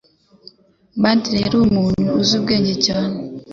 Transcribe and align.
Biddle 1.01 1.37
yari 1.43 1.55
umuntu 1.65 2.07
uzi 2.19 2.33
ubwenge 2.39 2.73
cyane. 2.85 3.17